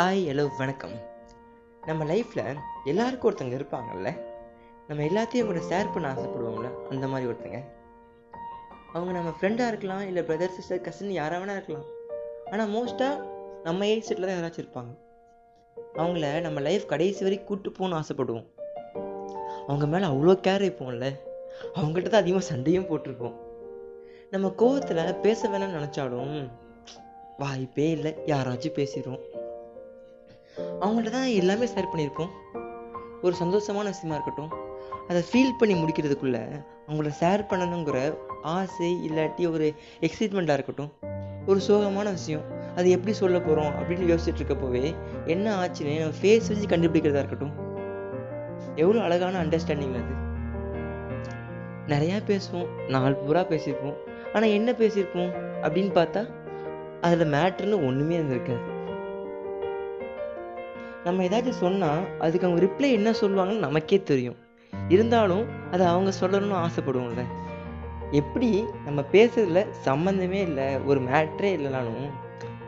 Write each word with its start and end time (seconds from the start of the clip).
Hi 0.00 0.20
hello 0.28 0.44
வணக்கம். 0.58 0.94
நம்ம 1.86 2.04
லைஃப்பில் 2.10 2.58
எல்லாருக்கும் 2.90 3.28
ஒருத்தங்க 3.28 3.56
இருப்பாங்கல்ல? 3.58 4.10
நம்ம 4.88 5.00
எல்லாத்தையும் 5.08 5.48
கூட 5.48 5.60
ஷேர் 5.70 5.90
பண்ண 5.94 6.06
ஆசைப்படுவோம்ல 6.12 6.68
அந்த 6.92 7.06
மாதிரி 7.12 7.26
ஒருத்தங்க. 7.30 7.58
அவங்க 8.92 9.12
நம்ம 9.16 9.30
ஃப்ரெண்டாக 9.38 9.70
இருக்கலாம் 9.72 10.04
இல்லை 10.10 10.22
பிரதர் 10.28 10.54
சிஸ்டர் 10.56 10.80
கசின் 10.86 11.10
யாராக 11.18 11.40
வேணா 11.42 11.56
இருக்கலாம். 11.58 11.84
ஆனால் 12.50 12.70
மோஸ்ட்டாக 12.76 13.26
நம்ம 13.66 13.86
ஏஜ் 13.86 14.06
செட்டில் 14.10 14.28
தான் 14.28 14.38
யாராச்சும் 14.38 14.64
இருப்பாங்க. 14.64 14.92
அவங்கள 16.02 16.40
நம்ம 16.46 16.60
லைஃப் 16.68 16.86
கடைசி 16.92 17.22
வரைக்கும் 17.26 17.50
கூட்டு 17.50 17.74
போகணும்னு 17.78 18.00
ஆசைப்படுவோம். 18.00 18.46
அவங்க 19.66 19.86
மேலே 19.86 20.08
அவ்வளோ 20.12 20.36
கேர் 20.48 20.66
வைப்போம்ல 20.66 21.10
அவங்கள்ட்ட 21.78 22.08
தான் 22.08 22.22
அதிகமாக 22.22 22.46
சண்டையும் 22.52 22.88
போட்டிருப்போம். 22.92 23.36
நம்ம 24.30 24.54
கோவத்தில் 24.62 25.20
பேச 25.26 25.48
வேணாம்னு 25.48 25.78
நினச்சாலும் 25.80 26.34
வாய்ப்பே 27.44 27.90
இல்லை. 27.98 28.14
யாராச்சும் 28.32 28.78
பேசிடுவோம். 28.80 29.22
அவங்கள்ட்ட 30.58 31.10
தான் 31.10 31.26
எல்லாமே 31.26 31.66
ஷேர் 31.66 31.88
பண்ணியிருப்போம் 31.94 32.28
ஒரு 33.22 33.34
சந்தோஷமான 33.42 33.82
விஷயமா 33.82 34.18
இருக்கட்டும். 34.18 34.52
அதை 35.08 35.22
ஃபீல் 35.32 35.58
பண்ணி 35.58 35.82
முடிக்கிறதுக்குள்ள 35.82 36.64
அவங்கள 36.88 37.10
ஷேர் 37.20 37.44
பண்ணணுங்கிற 37.50 38.16
ஆசை 38.42 39.10
இல்லாட்டி 39.10 39.52
ஒரு 39.52 39.74
எக்ஸைட்மெண்ட்டாக 40.00 40.52
இருக்கட்டும். 40.52 40.92
ஒரு 41.46 41.60
சோகமான 41.68 42.10
விஷயம். 42.10 42.42
அது 42.76 42.90
எப்படி 42.90 43.12
சொல்ல 43.12 43.40
போகிறோம் 43.40 43.72
அப்படின்னு 43.74 44.18
யோசிச்சுட்டு 44.18 44.40
இருக்கப்போவே 44.40 44.94
என்ன 45.26 45.54
ஆச்சுன்னு 45.54 45.98
நம்ம 45.98 46.14
ஃபேஸ் 46.22 46.48
வச்சு 46.48 46.66
கண்டுபிடிக்கிறதா 46.68 47.20
இருக்கட்டும். 47.20 47.52
எவ்வளோ 48.74 49.02
அழகான 49.02 49.44
அண்டர்ஸ்டாண்டிங் 49.44 50.00
அது. 50.00 50.18
நிறையா 51.86 52.18
பேசுவோம். 52.26 52.68
நாலு 52.88 53.14
பூரா 53.14 53.40
பேசியிருப்போம். 53.40 53.96
ஆனால் 54.34 54.48
என்ன 54.48 54.72
பேசியிருப்போம் 54.72 55.32
அப்படின்னு 55.62 55.92
பார்த்தா 55.98 56.30
அதில் 57.00 57.32
மேட்ருன்னு 57.32 57.86
ஒன்றுமே 57.86 58.18
இருந்திருக்காது. 58.18 58.69
நம்ம 61.04 61.22
ஏதாச்சும் 61.22 61.50
சொன்னால் 61.50 62.18
அதுக்கு 62.18 62.46
அவங்க 62.46 62.64
ரிப்ளை 62.64 62.90
என்ன 62.90 63.10
சொல்லுவாங்கன்னு 63.10 63.58
நமக்கே 63.58 64.02
தெரியும். 64.02 64.36
இருந்தாலும் 64.88 65.70
அதை 65.70 65.86
அவங்க 65.86 66.12
சொல்லணும்னு 66.20 66.68
ஆசைப்படுவோம்ல. 66.68 67.24
எப்படி 68.10 68.64
நம்ம 68.84 69.04
பேசுறதுல 69.12 69.66
சம்மந்தமே 69.84 70.30
இல்லை 70.30 70.78
ஒரு 70.78 71.00
மேட்ரே 71.00 71.50
இல்லைனாலும் 71.56 72.10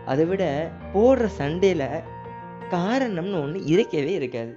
அதை 0.06 0.24
விட 0.24 0.70
போடுற 0.94 1.28
சண்டேல 1.38 2.02
காரணம்னு 2.70 3.42
ஒன்று 3.42 3.64
இருக்கவே 3.64 4.12
இருக்காது. 4.12 4.56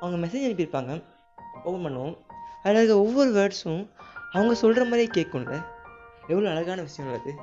அவங்க 0.00 0.26
மெசேஜ் 0.26 0.40
அனுப்பியிருப்பாங்க. 0.40 1.02
ஓப்பன் 1.64 1.84
பண்ணுவோம். 1.84 2.16
அதில் 2.62 2.76
இருக்க 2.76 3.00
ஒவ்வொரு 3.00 3.30
வேர்ட்ஸும் 3.30 3.88
அவங்க 4.32 4.54
சொல்கிற 4.54 4.84
மாதிரியே 4.84 5.08
கேட்கும்ல. 5.14 5.64
எவ்வளோ 6.28 6.50
அழகான 6.50 6.80
விஷயம் 6.80 7.20
அது. 7.20 7.34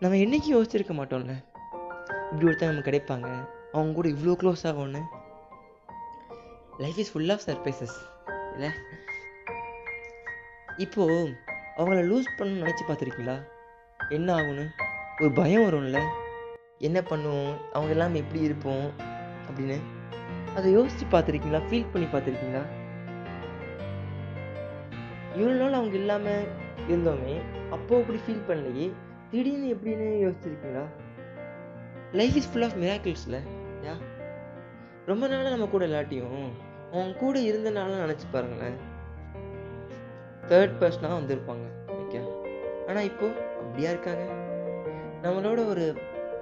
நம்ம 0.00 0.16
என்றைக்கும் 0.16 0.52
யோசிச்சிருக்க 0.52 0.92
மாட்டோம்ல. 0.92 1.44
இப்படி 2.32 2.52
ஒருத்தர் 2.52 2.66
நமக்கு 2.66 2.90
கிடைப்பாங்க. 2.90 3.56
அவங்க 3.72 3.94
கூட 3.94 4.08
இவ்வளோ 4.08 4.36
க்ளோஸ் 4.42 4.66
ஆகும்னு. 4.66 5.00
Life 6.78 6.98
is 6.98 7.12
full 7.12 7.30
of 7.30 7.40
surprises 7.46 7.96
இல்லை? 8.52 8.70
இப்போது 10.76 11.34
அவங்கள 11.76 12.00
லூஸ் 12.10 12.28
பண்ணணும்னு 12.38 12.66
நினச்சி 12.66 12.84
பார்த்துருக்கீங்களா? 12.88 13.42
என்ன 14.08 14.34
ஆகும்னு? 14.34 14.66
ஒரு 15.20 15.32
பயம் 15.32 15.62
வரும்ல? 15.62 16.08
என்ன 16.78 17.00
பண்ணுவோம்? 17.00 17.56
அவங்க 17.72 17.90
எல்லாமே 17.90 18.18
எப்படி 18.18 18.40
இருப்போம்? 18.40 18.90
அப்படின்னு. 19.50 19.78
அதை 20.56 20.72
யோசித்து 20.72 21.18
பார்த்துருக்கீங்களா? 21.18 21.60
ஃபீல் 21.68 21.92
பண்ணி 21.92 22.08
பார்த்துருக்கீங்களா? 22.08 22.62
இவ்வளோ 25.34 25.56
நாள் 25.60 25.72
அவங்க 25.72 25.96
இல்லாமல் 25.96 26.48
இருந்தோமே 26.88 27.40
அப்போ 27.70 28.00
அப்படி 28.00 28.18
ஃபீல் 28.18 28.48
பண்ணலையே. 28.48 28.92
திடீர்னு 29.30 29.74
எப்படின்னு 29.74 30.26
யோசிச்சிருக்கீங்களா? 30.26 30.86
லைஃப் 32.12 32.36
இஸ் 32.36 32.50
ஃபுல் 32.52 32.62
ஆஃப் 32.62 32.76
மிராக்கிள்ஸில் 32.76 33.38
யா? 33.84 33.94
ரொம்ப 35.06 35.28
நாளாக 35.28 35.48
நம்ம 35.48 35.66
கூட 35.66 35.86
இல்லாட்டியும் 35.86 36.50
அவங்க 36.92 37.18
கூட 37.18 37.38
இருந்தனால 37.38 38.06
நினச்சி 38.06 38.26
பாருங்களேன். 38.32 38.78
தேர்ட் 40.48 40.78
பர்சனாக 40.80 41.18
வந்திருப்பாங்க 41.18 41.66
ஓகே 41.88 42.20
ஆனால் 42.88 43.04
இப்போது 43.04 43.40
அப்படியா 43.60 43.90
இருக்காங்க? 43.90 44.24
நம்மளோட 45.22 45.66
ஒரு 45.66 45.94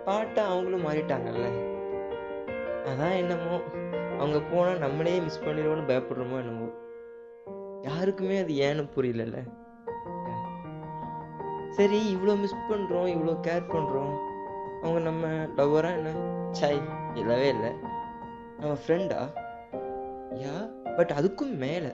பாட்டாக 0.05 0.49
அவங்களும் 0.49 0.87
மாறிட்டாங்கல்ல? 0.87 1.47
அதான் 2.87 3.17
என்னமோ 3.17 3.61
அவங்க 4.19 4.41
போனால் 4.41 4.79
நம்மளே 4.79 5.21
மிஸ் 5.21 5.45
பண்ணிடுவோன்னு 5.45 5.89
பயப்படுறோமோ 5.89 6.39
என்னமோ. 6.39 6.69
யாருக்குமே 7.83 8.39
அது 8.39 8.53
ஏன்னு 8.53 8.91
புரியலல்ல? 8.97 9.39
சரி 11.71 12.17
இவ்வளோ 12.17 12.41
மிஸ் 12.41 12.55
பண்ணுறோம் 12.71 13.07
இவ்வளோ 13.07 13.41
கேர் 13.41 13.73
பண்ணுறோம் 13.73 14.15
அவங்க 14.83 15.01
நம்ம 15.01 15.27
லவ்வரா 15.59 15.91
என்ன? 15.97 16.11
சாய் 16.51 16.81
இல்லவே 17.15 17.49
இல்லை. 17.49 17.71
நம்ம 18.61 18.77
ஃப்ரெண்டா 18.83 19.21
யா 20.43 20.55
பட் 20.97 21.13
அதுக்கும் 21.19 21.55
மேலே. 21.57 21.91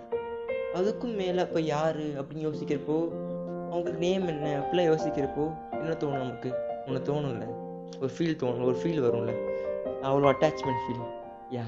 அதுக்கும் 0.75 1.15
மேலே 1.15 1.41
அப்போ 1.43 1.60
யார் 1.60 2.03
அப்படின்னு 2.20 2.47
யோசிக்கிறப்போ 2.48 2.97
அவங்களுக்கு 3.70 4.00
நேம் 4.00 4.26
என்ன? 4.26 4.47
அப்படிலாம் 4.60 4.91
யோசிக்கிறப்போ 4.93 5.44
என்ன 5.70 5.94
தோணும் 6.03 6.22
நமக்கு? 6.25 6.50
ஒன்று 6.87 7.00
தோணும்ல. 7.09 7.47
ஒரு 8.00 8.10
ஃபீல் 8.19 8.41
தோணும் 8.43 8.65
ஒரு 8.65 8.78
ஃபீல் 8.82 9.04
வரும்ல. 9.06 9.32
அவ்வளோ 10.03 10.28
அட்டாச்மெண்ட் 10.32 10.82
ஃபீல் 10.84 11.04
யா 11.50 11.64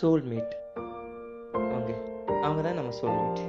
சோல்மேட் 0.00 0.52
அவங்க 1.52 1.90
அவங்க 2.42 2.60
தான் 2.62 2.78
நம்ம 2.80 2.92
சோல்மேட் 3.00 3.42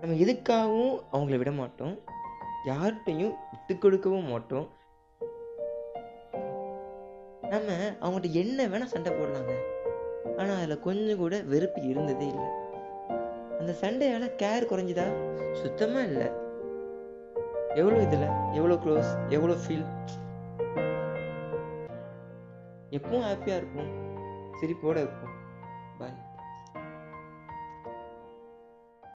நம்ம 0.00 0.16
எதுக்காகவும் 0.24 0.96
அவங்கள 1.12 1.36
விட 1.38 1.50
மாட்டோம். 1.50 1.94
யார்கிட்டையும் 2.66 3.34
விட்டு 3.52 3.78
கொடுக்கவும் 3.78 4.28
மாட்டோம். 4.28 4.66
நம்ம 7.50 7.72
அவங்ககிட்ட 8.00 8.30
என்ன 8.42 8.66
வேணால் 8.68 8.92
சண்டை 8.94 9.12
போடலாங்க. 9.12 9.52
ஆனால் 10.36 10.56
அதில் 10.56 10.80
கொஞ்சம் 10.80 11.20
கூட 11.22 11.36
வெறுப்பு 11.42 11.80
இருந்ததே 11.82 12.26
இல்லை. 12.26 12.48
அந்த 13.58 13.72
சண்டையால் 13.82 14.34
கேர் 14.42 14.70
குறைஞ்சுதா? 14.70 15.06
சுத்தமாக 15.52 16.04
இல்லை. 16.04 16.28
எவ்வளோ 17.74 17.98
இதில்? 18.00 18.28
எவ்வளோ 18.52 18.74
க்ளோஸ் 18.74 19.10
எவ்வளோ 19.28 19.56
ஃபீல் 19.62 19.86
எப்பவும் 22.96 23.26
ஹாப்பியாக 23.28 23.60
இருக்கும் 23.60 23.90
சிரிப்போடு 24.60 25.00
இருப்போம். 25.04 25.34